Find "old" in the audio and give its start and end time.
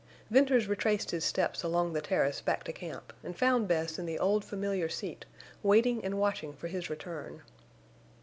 4.17-4.43